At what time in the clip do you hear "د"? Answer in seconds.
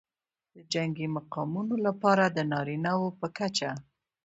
0.53-0.55, 2.27-2.37